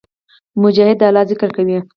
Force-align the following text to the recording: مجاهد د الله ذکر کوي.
مجاهد 0.61 0.97
د 0.99 1.03
الله 1.07 1.23
ذکر 1.31 1.49
کوي. 1.57 1.77